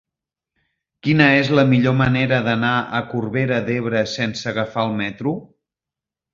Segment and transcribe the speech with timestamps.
[1.07, 5.39] Quina és la millor manera d'anar a Corbera d'Ebre sense agafar el metro?